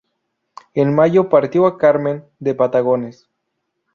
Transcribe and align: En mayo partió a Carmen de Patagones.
En 0.73 0.95
mayo 0.95 1.29
partió 1.29 1.67
a 1.67 1.77
Carmen 1.77 2.25
de 2.39 2.55
Patagones. 2.55 3.29